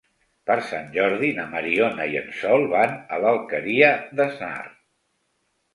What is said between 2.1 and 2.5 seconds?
i en